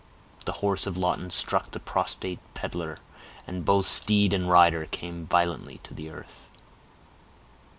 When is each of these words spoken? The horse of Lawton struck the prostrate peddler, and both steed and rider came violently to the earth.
The 0.45 0.53
horse 0.65 0.87
of 0.87 0.97
Lawton 0.97 1.29
struck 1.29 1.69
the 1.69 1.79
prostrate 1.79 2.39
peddler, 2.55 2.97
and 3.45 3.63
both 3.63 3.85
steed 3.85 4.33
and 4.33 4.49
rider 4.49 4.87
came 4.87 5.27
violently 5.27 5.77
to 5.83 5.93
the 5.93 6.09
earth. 6.09 6.49